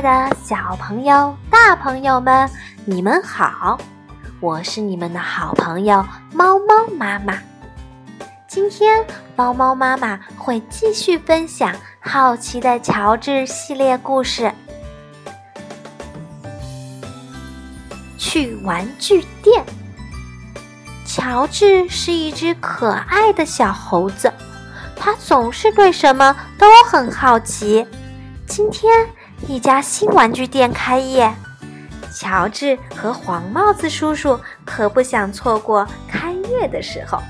[0.00, 2.48] 的小朋友、大朋友们，
[2.86, 3.78] 你们好！
[4.40, 6.02] 我是你们的好朋友
[6.32, 7.34] 猫猫妈妈。
[8.48, 9.04] 今天，
[9.36, 14.50] 猫猫妈妈会继续分享《好奇的乔治》系列故事。
[18.16, 19.62] 去玩具店。
[21.04, 24.32] 乔治是一只可爱的小猴子，
[24.96, 27.86] 他总是对什么都很好奇。
[28.46, 29.06] 今天。
[29.48, 31.32] 一家新玩具店开业，
[32.14, 37.20] 乔治和黄帽子叔叔可不想错过开业的时候。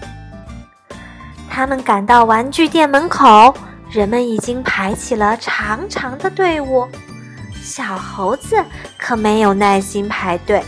[1.48, 3.54] 他们赶到玩具店门口，
[3.90, 6.88] 人们已经排起了长长的队伍。
[7.62, 8.56] 小猴子
[8.98, 10.62] 可没有耐心排队。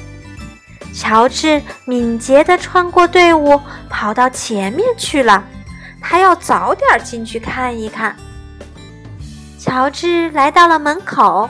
[0.94, 5.42] 乔治敏捷地穿过队伍，跑到前面去了。
[6.00, 8.14] 他要早点进去看一看。
[9.72, 11.48] 乔治来到了门口，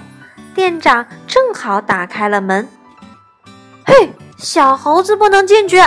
[0.55, 2.69] 店长正好打开了门。
[3.85, 5.83] 嘿，小猴子不能进去，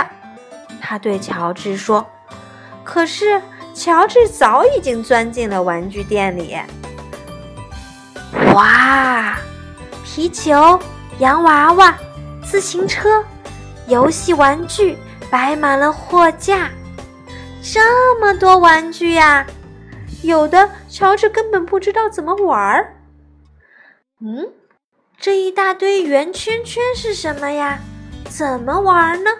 [0.78, 2.06] 他对乔治说。
[2.84, 3.40] 可是
[3.72, 6.54] 乔治早已经钻进了玩具店里。
[8.52, 9.38] 哇，
[10.04, 10.78] 皮球、
[11.18, 11.94] 洋娃娃、
[12.44, 13.24] 自行车、
[13.86, 14.98] 游戏玩具
[15.30, 16.68] 摆满了货架，
[17.62, 17.80] 这
[18.20, 19.46] 么多玩具呀！
[20.22, 22.96] 有的乔治根本不知道怎么玩儿。
[24.22, 24.48] 嗯，
[25.20, 27.78] 这一大堆圆圈圈是什么呀？
[28.30, 29.30] 怎么玩呢？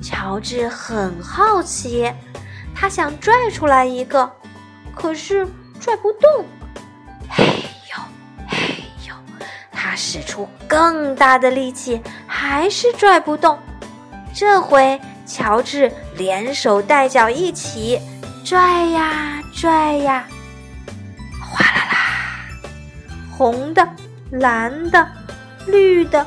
[0.00, 2.10] 乔治很好奇，
[2.74, 4.32] 他想拽出来一个，
[4.94, 5.46] 可是
[5.78, 6.46] 拽不动。
[7.28, 8.02] 嘿呦，
[8.48, 9.14] 嘿呦，
[9.70, 13.58] 他使出更大的力气，还是拽不动。
[14.34, 18.00] 这回乔治连手带脚一起
[18.42, 19.42] 拽呀！
[19.52, 20.26] 拽呀，
[23.36, 23.86] 红的、
[24.30, 25.06] 蓝的、
[25.66, 26.24] 绿的、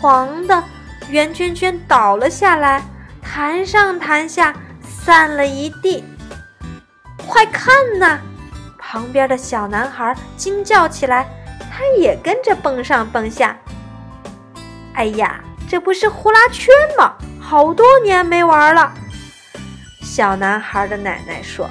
[0.00, 0.62] 黄的
[1.08, 2.82] 圆圈圈倒了下来，
[3.22, 6.04] 弹上弹下，散了一地。
[7.28, 8.18] 快看呐！
[8.76, 11.26] 旁边的小男孩惊叫起来，
[11.70, 13.56] 他也跟着蹦上蹦下。
[14.94, 17.14] 哎呀，这不是呼啦圈吗？
[17.40, 18.92] 好多年没玩了。
[20.02, 21.70] 小男孩的奶奶说。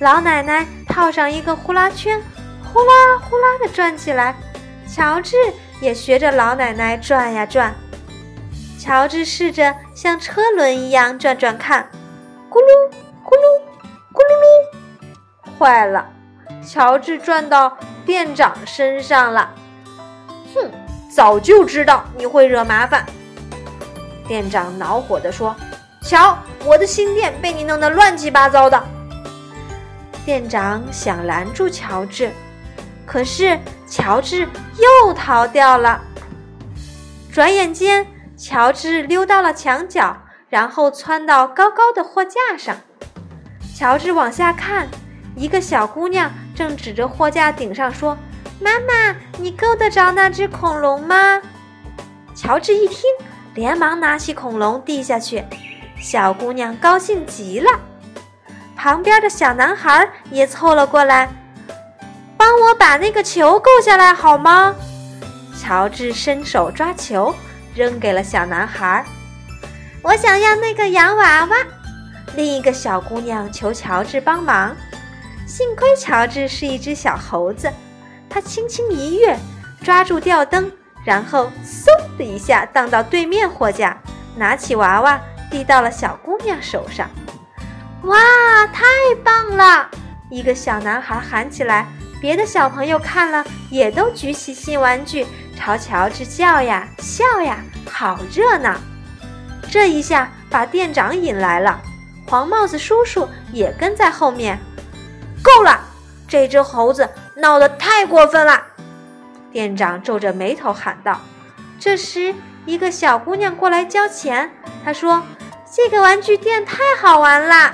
[0.00, 2.22] 老奶奶套上一个呼啦圈，
[2.72, 4.34] 呼啦呼啦地转起来。
[4.86, 5.36] 乔治
[5.80, 7.74] 也学着老奶奶转呀转。
[8.78, 11.88] 乔治试着像车轮一样转转看，
[12.50, 12.90] 咕噜
[13.24, 13.60] 咕噜
[14.12, 16.06] 咕噜噜，坏了！
[16.66, 17.76] 乔治转到
[18.06, 19.50] 店长身上了。
[20.54, 20.70] 哼，
[21.14, 23.04] 早就知道你会惹麻烦。
[24.26, 25.54] 店长恼火地说
[26.02, 28.82] ：“瞧，我的新店被你弄得乱七八糟的。”
[30.24, 32.30] 店长想拦住乔治，
[33.08, 34.46] 可是乔治
[34.76, 35.98] 又逃掉了。
[37.32, 40.14] 转眼间，乔治溜到了墙角，
[40.50, 42.76] 然后窜到高高的货架上。
[43.74, 44.86] 乔治往下看，
[45.34, 48.14] 一个小姑娘正指着货架顶上说
[48.60, 51.40] ：“妈妈，你够得着那只恐龙吗？”
[52.36, 53.00] 乔治一听，
[53.54, 55.42] 连忙拿起恐龙递下去。
[55.98, 57.70] 小姑娘高兴极了。
[58.76, 61.28] 旁边的小男孩也凑了过来，
[62.48, 64.74] 帮我把那个球够下来好吗？
[65.60, 67.34] 乔治伸手抓球，
[67.74, 69.04] 扔给了小男孩。
[70.02, 71.56] 我想要那个洋娃娃。
[72.36, 74.74] 另一个小姑娘求乔治帮忙。
[75.46, 77.70] 幸亏乔治是一只小猴子，
[78.30, 79.38] 他轻轻一跃，
[79.82, 80.72] 抓住吊灯，
[81.04, 83.94] 然后嗖的一下荡到对面货架，
[84.34, 85.20] 拿起娃娃
[85.50, 87.10] 递到了小姑娘手上。
[88.04, 88.16] 哇，
[88.68, 88.84] 太
[89.22, 89.90] 棒了！
[90.30, 91.86] 一个小男孩喊起来，
[92.20, 97.58] 别的小朋友看了也都举起新玩具，朝乔治叫呀笑呀，
[97.90, 98.74] 好热闹！
[99.70, 101.80] 这一下把店长引来了，
[102.26, 104.58] 黄帽子叔叔也跟在后面。
[105.42, 105.80] 够了，
[106.26, 108.62] 这只猴子闹得太过分了！
[109.52, 111.20] 店长皱着眉头喊道。
[111.78, 112.34] 这时，
[112.66, 114.50] 一个小姑娘过来交钱，
[114.84, 115.22] 她说
[115.72, 117.72] ：“这个玩具店太好玩啦！”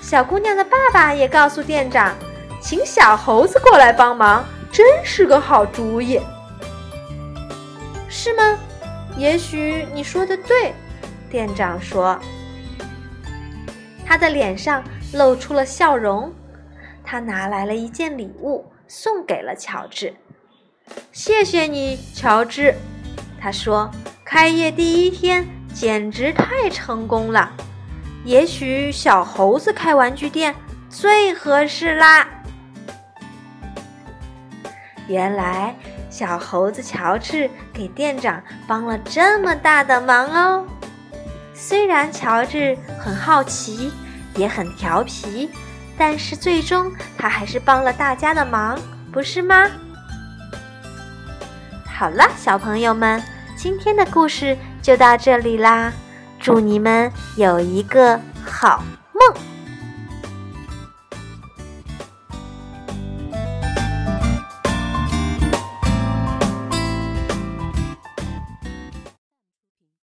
[0.00, 2.14] 小姑娘的爸爸也告诉店长，
[2.60, 6.20] 请小猴子过来帮忙，真是个好主意，
[8.08, 8.58] 是吗？
[9.16, 10.74] 也许你说的对，
[11.30, 12.18] 店长说。
[14.04, 14.82] 他的脸上
[15.12, 16.32] 露出了笑容，
[17.04, 20.14] 他拿来了一件礼物送给了乔治。
[21.12, 22.74] 谢谢你，乔治，
[23.40, 23.90] 他说。
[24.24, 27.50] 开业第一天简直太成功了。
[28.24, 30.54] 也许小猴子开玩具店
[30.90, 32.28] 最合适啦。
[35.08, 35.74] 原来
[36.10, 40.64] 小猴子乔治给店长帮了这么大的忙哦。
[41.54, 43.90] 虽然乔治很好奇，
[44.36, 45.50] 也很调皮，
[45.96, 48.78] 但是最终他还是帮了大家的忙，
[49.10, 49.66] 不是吗？
[51.86, 53.20] 好了，小朋友们，
[53.56, 55.92] 今天的故事就到这里啦。
[56.38, 58.84] 祝你们有一个好。